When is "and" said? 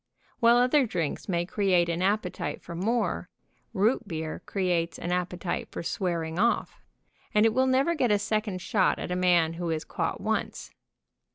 7.35-7.45